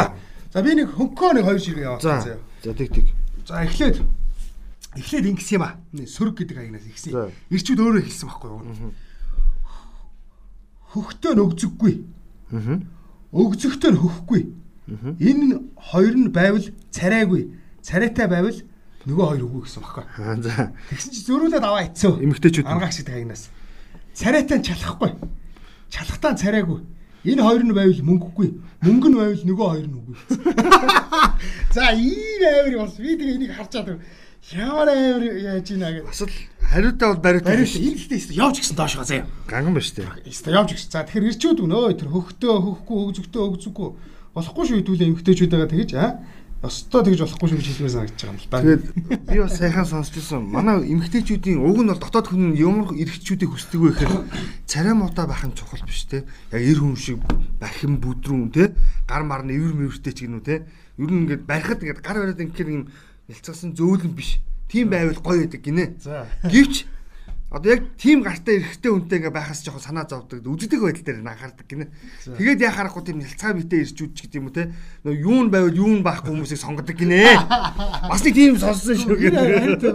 [0.51, 2.23] За би нэг хөнгөө нэг хоёр ширгээ явуулсан За.
[2.27, 2.39] заяа.
[2.63, 3.05] За тэг тэг.
[3.47, 3.97] За эхлээд
[4.95, 5.77] эхлээд ингэсэн юм а.
[5.91, 7.11] Нэг сөрөг гэдэг аягнаас ихсэн.
[7.51, 8.93] Ирчүүд өөрөө хэлсэн байхгүй юу?
[10.95, 11.93] Хөхтөө нөгзөггүй.
[12.55, 12.79] Аа.
[13.35, 14.41] Өгзөгтөө хөхгүй.
[15.19, 17.51] Энэ хоёр нь байвал царайгүй.
[17.83, 18.55] Царайтай байвал
[19.03, 20.05] нөгөө хоёр үгүй гэсэн баггүй.
[20.23, 20.71] Аа за.
[20.89, 22.21] Тэгсэн чи зөрүүлээд аваа ицөө.
[22.23, 22.71] Эмэгтэйчүүд нь.
[22.71, 23.43] Ангаагч гэдэг хаягнаас.
[24.13, 25.11] Царайтай нь чалахгүй.
[25.89, 26.79] Чалхтаа царайгүй.
[27.25, 28.49] Энэ хоёр нь байвал мөнгөгүй.
[28.85, 30.15] Мөнгө нь байвал нөгөө хоёр нь үгүй.
[31.75, 33.97] За ийм аавар бас би тэгээ энийг харж чадав.
[34.53, 36.05] Ямар аавар яаж ийна гэж.
[36.05, 36.29] Бас л
[36.61, 37.81] хариутай бол бариутай биш.
[37.81, 39.25] энэ ихтэй ихтэй явж гисэн доошоо заяа.
[39.49, 40.05] Ганган ба штэ.
[40.21, 40.91] Ихтэй явж гисэн.
[40.93, 43.89] За тэгэхээр ирчүүд өгнөө тэр хөхтөө хөхгүй өгзөгтөө өгзөггүй
[44.37, 46.21] болохгүй шүү хэдүүлээ эмгтээчүүдэгээ тэгэж аа.
[46.61, 48.61] Ёстой тэгж болохгүй шүү гэж хэлмээр санагдаж байгаа юм л да.
[48.61, 48.83] Тэгээд
[49.25, 50.43] би бас сайхан сонсчихсон.
[50.45, 54.13] Манай эмэгтэйчүүдийн уг нь бол дотоод хүн ямар эрхчүүдийг хүсдэг вэ гэхээр
[54.69, 56.25] царай муутай байх нь чухал биш те.
[56.53, 57.21] Яг эр хүн шиг
[57.57, 58.73] бахин бүдрүүн те.
[59.09, 60.65] Гар марны ивэр мэвэртэй ч гинүү те.
[60.97, 62.89] Ер нь ингээд барихад ингээд гар бариад ингээд юм
[63.29, 64.39] нэлцсэн зөөлөн биш.
[64.69, 65.97] Тийм байвал гоё байдаг гинэ.
[66.01, 66.25] За.
[66.45, 66.85] Гэвч
[67.55, 71.65] одоо яг тийм гартай эрэгтэй хүнтэй ингээ байхаас жоохон санаа зовдөг үздэг байдал дээр анхаардаг
[71.69, 71.87] гинэ.
[72.25, 74.73] Тэгээд яа харахгүй тийм нэлцгаа битэй ирчүүд ч гэдэг юм уу те.
[75.05, 77.37] Нөө юу нь байвал юу нь байхгүй хүмүүсийг сонгодог гинэ.
[78.11, 79.87] Бас нэг тийм сонссон шүү гэдэг.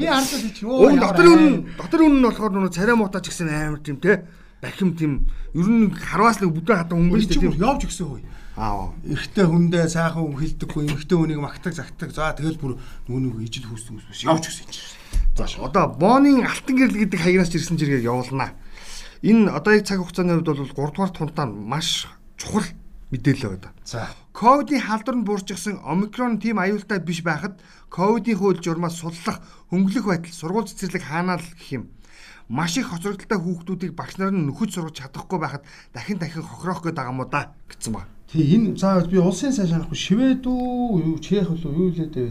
[0.00, 0.90] Би хардсан чи юу.
[0.96, 4.24] Дотор үн дотор үн нь болохоор нөө царай муутаа ч гэсэн амар тийм те.
[4.58, 7.54] Бахим тийм ер нь харваас нэг бүдэ хатан чи тийм.
[7.54, 8.24] явж гисэн хөөе.
[8.58, 8.90] Аа.
[9.06, 12.10] Эрэгтэй хүндээ сайхан хүн хилдэггүй, эмэгтэй хүнийг магтаг загтаг.
[12.10, 12.74] За тэгэл бүр
[13.06, 14.98] нэг ижил хүүс хүмүүс биш явж гисэн чинь.
[15.38, 18.58] За одоо бооны алтан гэрэл гэдэг хаягнаас ирсэн жиргэг явуулнаа.
[19.22, 22.66] Энэ одоо яг цаг хугацааны хувьд бол 3 дугаар тунтаа маш чухал
[23.14, 23.70] мэдээлэл байна.
[23.86, 24.10] За.
[24.34, 27.62] Ковидын халдвар нь буурчихсан омикрон тийм аюултай биш байхад
[27.94, 29.38] ковидын хууль журмаас суллах
[29.70, 31.84] хөнгөлөх байтал сургууль цэцэрлэг хаанаа л гэх юм.
[32.50, 35.62] Маш их хоцрогдолтой хүүхдүүдийг багш нар нь нөхөж сургаж чадахгүй байхад
[35.94, 38.06] дахин дахин хохироох гээд байгаа юм да гэсэн ба.
[38.28, 42.28] Тий энэ за би улсын сайн санахгүй Швед үү юу Чех үү юу лээ дээ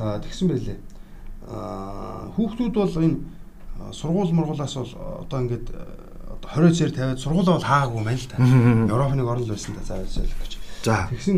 [0.00, 0.78] аа тэгсэн байлээ.
[1.44, 3.20] Аа хүүхдүүд бол энэ
[3.92, 4.92] сургууль мургуулаас бол
[5.28, 5.66] одоо ингээд
[6.40, 8.36] одоо 20 цээр тавиад сургуулаа бол хаагаагүй мэн л та.
[8.40, 10.52] Европын нэг орн л байсан та заавал гэж.
[10.88, 11.08] За.
[11.12, 11.36] Тэгсэн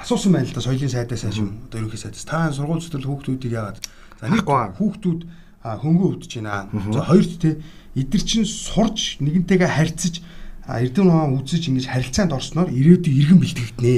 [0.00, 3.52] асуусан байна л да соёлын сайдаас хойш юм одоо ерөнхий сайдаас та сургууль зүтгэл хүүхдүүдийг
[3.60, 5.20] яагаад за нэг хүүхдүүд
[5.60, 6.72] хөнгөө өвдөж байна.
[6.96, 7.60] За хоёрт те
[7.92, 10.24] эдгэр чинь сурж нэгнтэйгээ харьцаж
[10.68, 13.94] Эрдэнэ хаан үзэж ингэж харилцаанд орсноор ирээдүйн иргэн бэлтгэгднэ.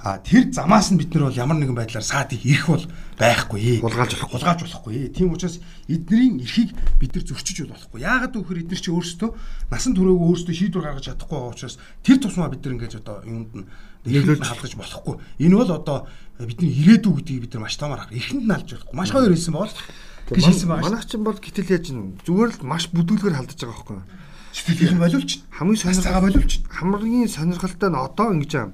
[0.00, 2.86] А тэр замаас нь бид нар бол ямар нэгэн байдлаар саад ирэх бол
[3.20, 3.84] байхгүй.
[3.84, 5.12] Хулгайлж болох хулгайлж болохгүй.
[5.12, 8.02] Тийм учраас эднэрийн эрхийг бид нар зөрчиж болохгүй.
[8.02, 9.30] Яагаад гэвэл эднэр чи өөрсдөө
[9.70, 13.52] насан туршаагүй өөрсдөө шийдвэр гаргаж чадахгүй байгаа учраас тэр тусмаа бид нар ингэж одоо юунд
[13.52, 13.66] нь
[14.02, 15.14] нэглүүлж халдаж болохгүй.
[15.38, 15.98] Энэ бол одоо
[16.40, 18.16] бидний ирээдүй гэдгийг бид нар маш томор харах.
[18.16, 18.96] Эхэнд нь алж болохгүй.
[18.96, 20.86] Маш хоёр хэлсэн бол гэж хэлсэн байгаа.
[20.90, 24.06] Манайх ч бол гэтэл яаж н зүгээр л маш бүдүүлгээр халдаж байгаа байхгүй юу?
[24.52, 28.68] Сэтгэлийг боловч хамгийн сонирхолтой боловч хамгийн сонирхолтой нь одоо ингэж аа.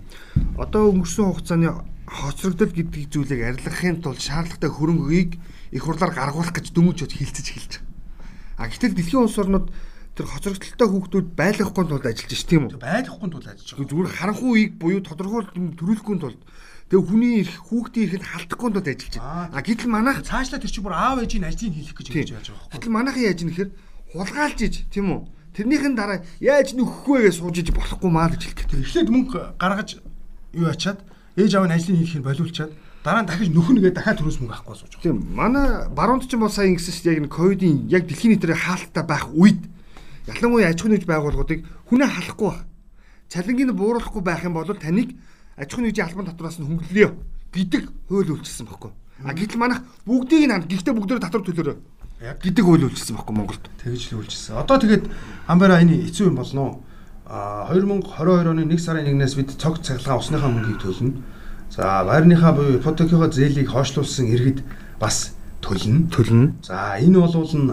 [0.58, 1.70] Одоо өнгөрсөн хугацааны
[2.08, 5.30] хоцрогдол гэдэг зүйлийг арилгахын тулд шаардлагатай хөрөнгөийг
[5.70, 7.88] их хурлаар гаргуулах гэж дөнгөж хилцэж эхэлж байгаа.
[8.58, 9.70] А гэтэл дэлхийн улс орнууд
[10.18, 12.82] тэр хоцрогдолтой хүүхдүүд байлгахгүй тулд ажиллаж ш тийм үү?
[12.82, 13.86] Байлгахгүй тулд ажиллаж байгаа.
[13.86, 15.46] Зүгээр харанхуй үеийг буюу тодорхой
[15.78, 16.40] төрүүлэхгүй тулд
[16.90, 19.54] тэгээ хүний эрх хүүхдийн эрхэнд халтахгүй тулд ажиллаж байна.
[19.54, 22.72] А гэтэл манайх цаашлаа тэр чи бүр аав ээжийн ажлыг хийх гэж яаж байгаа юм.
[22.74, 23.70] Гэтэл манайхан яаж нэхэр
[24.16, 25.22] хулгайлж иж тийм үү?
[25.58, 28.78] Тэрнийхэн дараа яаж нөхөхгүй гэж сууж иж болохгүй маа гэж хэлдэг.
[28.78, 29.98] Эхлээд мөнгө гаргаж
[30.54, 31.02] юу ачаад
[31.34, 32.70] ээж аав нь ажлын хийхийг болиулчаад
[33.02, 34.94] дараа нь дахиж нөхнөгээ дахиад төрөөс мөнгө авахгүй сууж.
[35.02, 38.54] Тийм манай баруунд ч юм бол сайн ингэсэн дээ яг энэ ковидын яг дэлхийн нийтээр
[38.54, 39.58] хаалттай байх үед
[40.30, 42.62] ялангуяа аж ахуйн нэгж байгууллагуудыг хүнээ халахгүй байх.
[43.26, 45.18] Цалингийн бууруулахгүй байх юм бол таныг
[45.58, 47.10] аж ахуйн нэгжийн албан татвараас нь хөнгөлөё
[47.50, 48.94] гэдэг хууль үйлчилсэн баггүй.
[49.26, 51.76] А гэтэл манайх бүгдийг нь гэхдээ бүгдөө татвар төлөөрөө
[52.18, 53.64] гэдэг хууль үйлчилсэн баггүй Монголд.
[53.78, 54.58] Тэгж л үйлчилсэн.
[54.58, 55.06] Одоо тэгээд
[55.46, 56.74] амбара энэ хэцүү юм болно уу?
[57.30, 61.22] А 2022 оны 1 сарын 1-ээс бид цог цахилгаан усныхаа мөнгийг төлнө.
[61.70, 64.66] За байрныхаа буюу ипотекийнхоо зээлийг хойшлуулсан иргэд
[64.98, 66.10] бас төлнө.
[66.10, 66.58] Төлнө.
[66.66, 67.70] За энэ бол нь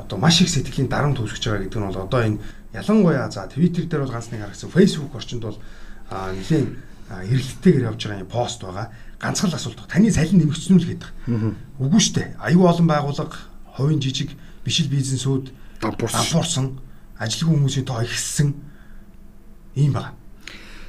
[0.00, 2.40] одоо маш их сэтгэлийн дарамт үүсгэж байгаа гэдэг нь бол одоо энэ
[2.72, 5.58] ялангуяа за Twitter дээр бол ганц нэг харагдсан Facebook орчинд бол
[6.08, 6.68] нэлээд
[7.12, 8.88] эргэлттэйгээр явж байгаа юм пост байгаа.
[9.20, 9.84] Ганцхан асуулт.
[9.84, 11.10] Таны салин нэмэгдсэн үү гэдэг.
[11.76, 12.28] Үгүй шүү дээ.
[12.40, 16.78] Аюу олон байгууллага хувийн жижиг бишил бизнесүүд дампуурсан
[17.18, 18.54] ажилгүй хүмүүсийн тоо ихссэн
[19.74, 20.14] ийм байна.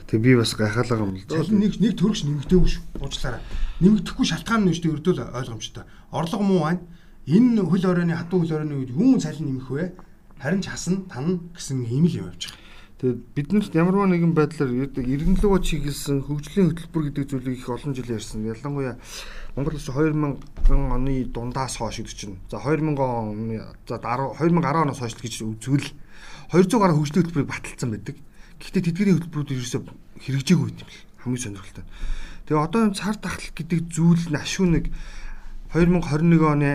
[0.07, 1.41] Тэг би бас гайхалгаа юм л да.
[1.49, 2.83] Нэг нэг төрөгч нэмэгдээгүй шүү.
[3.01, 3.41] Уучлаарай.
[3.81, 5.83] Нэмэгдэхгүй шалтгаан нь шүү дээ өрдөөл ойлгомжтой.
[6.11, 6.81] Орлого муу байна.
[7.25, 9.93] Энэ хөл оройны хатуу хөл оройны үед юун цалин нэмэх вэ?
[10.37, 12.61] Харин ч хасан тань гэсэн ийм л юм явж байгаа.
[13.03, 18.47] Тэгээд биднэрт ямарваа нэгэн байдлаар иргэнлөгөө чиглэсэн хөгжлийн хөтөлбөр гэдэг зүйлийг их олон жил ярьсан.
[18.47, 18.95] Ялангуяа
[19.55, 22.37] Монгол улс 2000 оны дундаас хойш гэдэг чинь.
[22.49, 25.93] За 2000 оны за 10 2010 оноос хойш гэж үзвэл
[26.49, 28.17] 200 гаруй хөгжлийн хөтөлбөрийг баталсан байдаг.
[28.57, 29.81] Гэхдээ тэдгэрийн хөтөлбөрүүд ерөөсөө
[30.25, 31.85] хэрэгжээгүй юм л хамгийн сонирхолтой.
[32.49, 34.85] Тэгээ одоо энэ цар тахал гэдэг зүйл нь ашгүй нэг
[35.77, 36.71] 2021 оны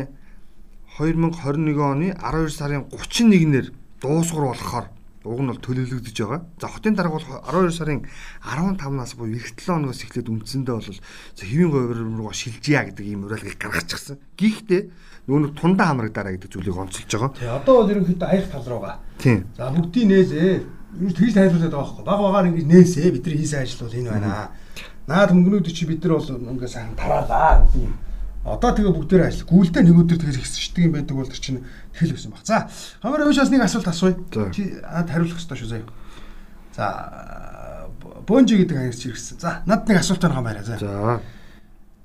[0.98, 3.66] 2021 оны 12 сарын 31-нэр
[3.98, 4.86] дуусгар болохоор
[5.24, 6.40] уг нь бол төлөвлөгдөж байгаа.
[6.60, 8.06] За хотын дарга бол 12 сарын
[8.44, 10.90] 15-наас буюу эх 7 хоногоос эхлээд үндсэндээ бол
[11.34, 14.18] хэвийн говьр руу шилжийя гэдэг ийм уриалгыг гаргачихсан.
[14.38, 14.82] Гэхдээ
[15.26, 17.30] нөгөө тундаа хамрагдаараа гэдэг зүйлийг онцолж байгаа.
[17.34, 18.94] Тий, одоо бол ерөнхийдөө аялах тал руугаа.
[19.18, 19.46] Тийм.
[19.58, 20.52] За бүгдийг нээсээ.
[21.02, 22.04] Юу тэгж тайлбарлаад байгаа байхгүй.
[22.06, 23.12] Баг багаар ингэж нээсээ.
[23.12, 24.50] Бидний хийсэн ажил бол энэ байна.
[25.04, 27.92] Наад мөнгнүүд чи бид нар бол ингээ сайхан тараалаа гэдэг юм
[28.56, 29.44] Одоо тэгээ бүгдээр ажил.
[29.44, 31.60] Гүйлдэ нэг өдөр тэгэж ихсчдэг юм байдаг бол тэр чинь
[31.92, 32.44] тэл өсөн баг.
[32.46, 32.70] За,
[33.02, 34.16] хамаар өөшөөс нэг асуулт асууя.
[34.54, 35.88] Чи ад хариулах хэрэгтэй шүү заяа.
[36.72, 36.86] За,
[38.26, 39.40] Бонжи гэдэг хаягч ирсэн.
[39.40, 40.78] За, надад нэг асуулт байгаа байна заа.
[40.78, 41.20] За.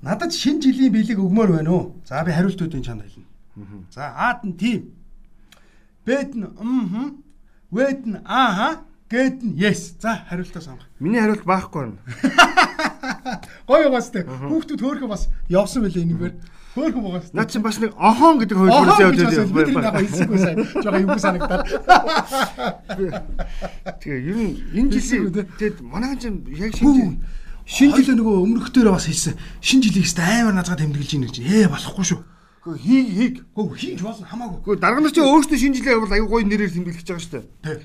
[0.04, 1.84] Надад шинэ жилийн биелэг өгмөр байна уу?
[2.08, 3.28] За, би хариултуудын чанд хэлнэ.
[3.94, 4.92] За, Аад нь тийм.
[6.06, 7.24] Бэд нь мм.
[7.72, 8.84] Вэд нь ааха.
[9.08, 9.96] Гэд нь yes.
[10.02, 10.88] За, хариултаа сонгох.
[11.00, 12.00] Миний хариулт баахгүй байна.
[13.68, 14.24] Гоё байгаас тэ.
[14.24, 16.34] Хүүхдүүд хөөхөн бас явсан байлээ энэгээр.
[16.74, 17.34] Хөөхөн байгаас.
[17.36, 19.46] Наад чинь бас нэг охон гэдэг хөлбөр явж байгаа.
[19.52, 20.58] Би нэг хэлсэнгүй сайн.
[20.82, 21.64] Жага юм санагдаад.
[24.02, 27.20] Тэгээ ер нь энэ жилийн тэгээд манайхан чинь яг шинэ
[27.68, 29.36] шинэ жилээ нөгөө өмнөхдөр бас хийсэн.
[29.62, 31.36] Шинэ жилийг өст амар назгаа тэмдэглэж ийн гэж.
[31.44, 32.20] Ээ болохгүй шүү.
[32.64, 33.36] Гэхдээ хий хийг.
[33.54, 34.60] Гэхдээ хийж болно хамаагүй.
[34.64, 37.46] Гэхдээ дарга нар чинь өөрсдөө шинэ жилээ бол аюу гоё нэрээр тэмдэглэж байгаа шүү дээ.
[37.64, 37.80] Тэг.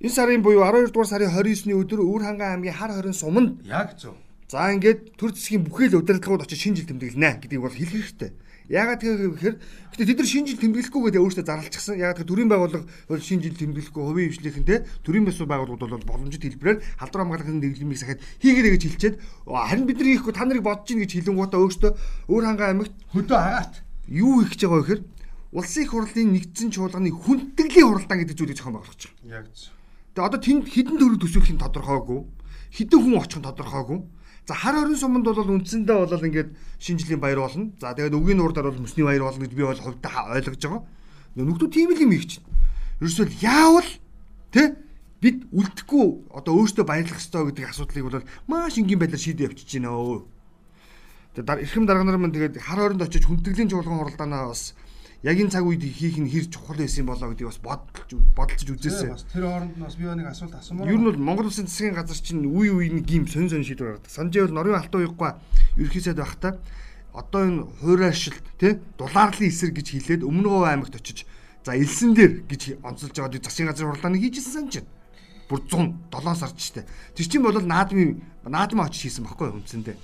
[0.00, 4.00] Энэ сарын буюу 12 дугаар сарын 29-ны өдөр Өвөр ханган аймгийн хар хорин суманд яг
[4.00, 4.16] зөв
[4.50, 8.34] За ингээд төр засгийн бүхэл удирдлагууд очиж шинэ жил тэмдэглэнэ гэдгийг бол хэлэх хэрэгтэй.
[8.66, 9.56] Ягаад гэхээр
[9.94, 12.02] гэтээ тэд нар шинэ жил тэмдэглэхгүйгээ өөрөөсөө зарлчихсан.
[12.02, 16.10] Ягаад гэхээр төрийн байгууллага бол шинэ жил тэмдэглэхгүй хувийн хвшлийнхэн те төрийн бус байгууллагууд бол
[16.18, 20.66] боломжит хэлбэрээр халдвар хамгаалахын дэглэмийг сахад хийгээрэй гэж хэлчихэд харин бид нар хийхгүй та нарыг
[20.66, 21.92] бодож гин гэж хэлэнгуутаа өөрөөсөө
[22.26, 23.74] өөр хангаа амьд хөдөө агаат
[24.10, 25.02] юу их гэж байгаа вэ гэхээр
[25.54, 29.30] улсын их хурлын нэгдсэн чуулганы хүндэтгэлийн хуралдаан гэдэг зүйлийг зохион байгуулж байгаа.
[29.30, 29.78] Яг зөв.
[30.14, 32.20] Тэгээ одоо тэнд хідэн төрөв төсөөлөх нь тодорхойгүй.
[32.74, 33.98] Хідэн хүн очих нь тодорхойгүй.
[34.50, 36.50] За хар хорин суманд бол үндсэндээ бол ингээд
[36.82, 37.70] шинэ жилийн баяр болно.
[37.78, 40.82] За тэгээд өгийн нуурдаар бол мөсний баяр болно гэж би бол хувьдаа ойлгож байгаа.
[41.38, 42.46] Нүгдүү тийм л юм их чинь.
[42.98, 43.90] Ерөөсөө яавал
[44.50, 44.74] тэ
[45.22, 49.94] бид үлдэхгүй одоо өөртөө баярлах ёстой гэдэг асуудлыг бол маш энгийн байдлаар шийдэж явчихж байна
[49.94, 50.26] өө.
[51.38, 54.74] Тэгээд эрхэм дарга нар маань тэгээд хар хоринд очиж хүндэтгэлийн чуулган хуралдаанаа бас
[55.22, 59.12] яг энэ цаг үед хийх нь хэр чухал байсан болоо гэдгийг бас бодолж бодолж үзээсэй.
[59.12, 60.88] Бас тэр хооронд нь бас би нэг асуулт асуумаар.
[60.88, 64.08] Ер нь бол Монгол Улсын засгийн газар чинь үе үеийн гим сонь сонь шийдвэр гаргадаг.
[64.08, 65.30] Санжээ бол норын алтан уяггүй
[65.76, 66.56] ерхий сайд байхдаа
[67.12, 71.28] одоо энэ хуурайшилт тий дулаарлын эсрэг гэж хэлээд өмнөгөө аймагт очиж
[71.68, 74.88] за элсэн дээр гэж онцолж байгаа засгийн газар хурлааныг хийжсэн байна.
[75.52, 76.84] Бүр 100 7 сард ч тий.
[77.12, 79.96] Тэр чинь бол наадмын наадмаа очиж хийсэн баггүй үндсэндээ.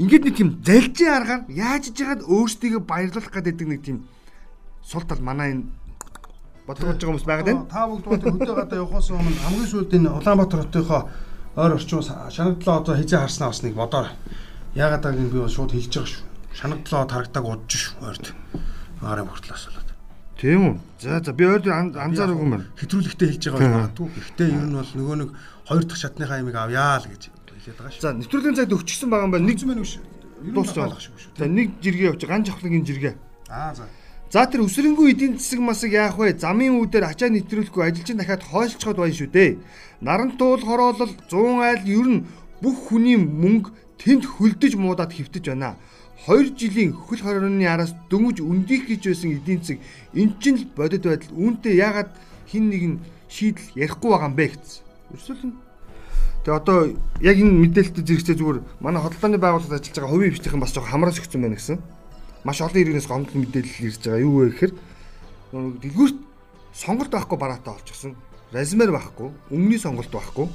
[0.00, 4.08] Ингээд нэг тийм залжийн аргаар яаж иж яагаад өөрсдийгөө баярлах гэдэг нэг тийм
[4.84, 5.64] сул тал манай энэ
[6.66, 7.66] бодож байгаа хүмүүс байгаад байна.
[7.70, 11.02] Та бүгд бол хөдөө гадаа явахаас өмнө хамгийн сүүлд энэ Улаанбаатар хотынхоо
[11.56, 14.08] ойр орчмоос шанагдлаа одоо хизээ харснаа бас нэг бодоор.
[14.74, 16.22] Яагаад гэвэл би бол шууд хэлж байгаа шүү.
[16.54, 18.26] Шанагдлаа тарагдаг удаж шүү ойрд.
[19.02, 19.90] Арын хүртэл асуулаад.
[20.38, 20.74] Тийм үү.
[21.02, 22.66] За за би ойрд анзаараагүй юм байна.
[22.78, 24.08] Хэтрүүлэгтэй хэлж байгаа магадгүй.
[24.16, 25.30] Гэхдээ ер нь бол нөгөө нэг
[25.66, 27.22] хоёр дахь шатныхаа ямиг авъя л гэж
[27.62, 28.02] хэлээд байгаа шүү.
[28.02, 29.46] За нэвтрүүлгийн цагт өгчихсөн байгаа юм байна.
[29.46, 30.02] Нэг зүүн нэг шүү.
[30.50, 31.36] Дуусах шүү.
[31.38, 33.14] За нэг жиргээ явж ган жавхлагийн жиргээ.
[33.50, 33.86] Аа за.
[34.32, 36.32] За тэр өсрөнгөө эдийн засаг масыг яах вэ?
[36.40, 39.60] Замын үүдээр ачаа нэвтрүүлэхгүй ажилчин дахиад хойлцоход байна шүү дээ.
[40.00, 42.24] Наран туул хороолол 100 айл ер нь
[42.64, 45.76] бүх хүний мөнгө тэнд хөлдөж муудаад хөвтөж байна.
[46.24, 49.84] 2 жилийн хөл хорионы араас дөнгөж өндих гэж байсан эдийн засаг
[50.16, 52.16] эн чинь л бодит байдал үүнтэй яагаад
[52.48, 52.96] хин нэг нь
[53.28, 54.80] шийдэл ярихгүй байгаа юм бэ гэсэн.
[55.12, 55.54] Ерөөсөл нь
[56.40, 56.78] Тэгээ одоо
[57.20, 61.20] яг энэ мэдээлэлтэй зэрэгцээ зүгээр манай хөдөлгөөний байгууллагад ажиллаж байгаа хувийн хвчлийнхэн бас жоо хамраас
[61.20, 61.78] өгсөн байна гэсэн
[62.44, 64.22] маш олон иргэнээс гомдол мэдээлэл ирж байгаа.
[64.22, 64.72] Юу вэ гэхээр
[65.52, 66.18] дэлгүүрт
[66.74, 68.16] сонголт байхгүй бараатай болчихсон.
[68.52, 70.48] Размер байхгүй, өмнөний сонголт байхгүй.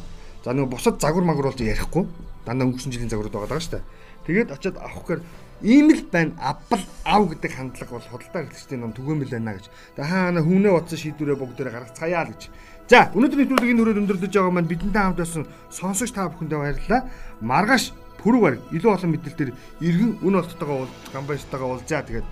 [0.43, 2.05] За нэг бусад загвар магвар болж ярихгүй.
[2.45, 3.83] Дандаа өнгөрсөн жилийн загварууд байгаа шүү дээ.
[4.27, 5.21] Тэгээд очиод авах гэхээр
[5.63, 6.35] ийм л байна.
[6.39, 9.65] Апл ав гэдэг хандлага бол худалдаа хэрэглэгчдийн ном түгээмэл байна гэж.
[9.95, 12.43] Тэгээ хаана хүнээ бодсон шийдвэрээ бүгдээрээ гаргацгаая л гэж.
[12.87, 17.01] За өнөөдрийн нэвтрүүлгийн хүрээд өндөрлөж байгаа маань бидэнтэй хамт байсан сонсогч та бүхэндээ баярлалаа.
[17.41, 17.91] Маргааш
[18.21, 19.51] пүрэг барь илүү олон мэдээлэлээр
[19.81, 22.27] иргэн үн олттойгоо уулз гамбайстайгаа уулзаа тэгээд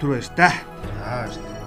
[0.00, 0.48] түр баяр та.
[1.04, 1.65] Аа